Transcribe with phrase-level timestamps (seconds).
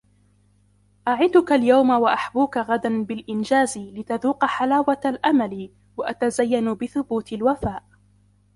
[1.07, 7.83] أَعِدُك الْيَوْمَ وَأَحْبُوك غَدًا بِالْإِنْجَازِ لِتَذُوقَ حَلَاوَةَ الْأَمَلِ وَأَتَزَيَّنُ بِثُبُوتِ الْوَفَاءِ